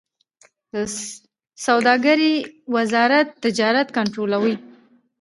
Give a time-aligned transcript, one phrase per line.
[0.73, 0.75] د
[1.65, 2.35] سوداګرۍ
[2.75, 4.55] وزارت تجارت کنټرولوي